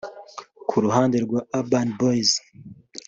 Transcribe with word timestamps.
Ku 0.69 0.75
ruhande 0.85 1.17
rwa 1.25 1.39
Urban 1.59 1.87
Boys 1.99 2.31